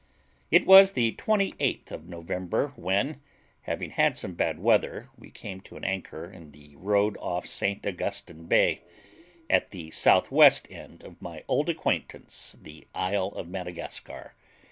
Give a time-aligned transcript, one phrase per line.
[0.49, 3.21] It was the 28th of November, when,
[3.61, 7.85] having had some bad weather, we came to an anchor in the road off St
[7.85, 8.81] Augustine Bay,
[9.47, 14.33] at the south west end of my old acquaintance the isle of Madagascar.